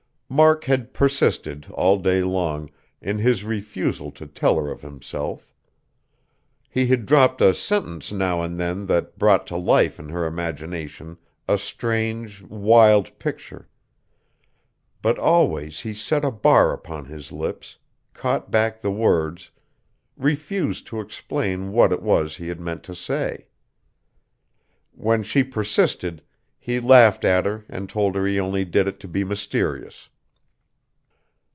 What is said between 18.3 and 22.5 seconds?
back the words, refused to explain what it was he